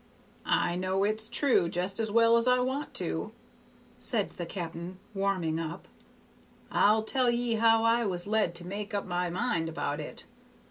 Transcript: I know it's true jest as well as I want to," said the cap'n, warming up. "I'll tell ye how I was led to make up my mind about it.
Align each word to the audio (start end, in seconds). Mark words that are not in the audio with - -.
I 0.47 0.75
know 0.77 1.03
it's 1.03 1.29
true 1.29 1.69
jest 1.69 1.99
as 1.99 2.11
well 2.11 2.35
as 2.35 2.47
I 2.47 2.57
want 2.57 2.95
to," 2.95 3.33
said 3.99 4.31
the 4.31 4.47
cap'n, 4.47 4.97
warming 5.13 5.59
up. 5.59 5.87
"I'll 6.71 7.03
tell 7.03 7.29
ye 7.29 7.53
how 7.57 7.83
I 7.83 8.07
was 8.07 8.25
led 8.25 8.55
to 8.55 8.65
make 8.65 8.95
up 8.95 9.05
my 9.05 9.29
mind 9.29 9.69
about 9.69 9.99
it. 10.01 10.23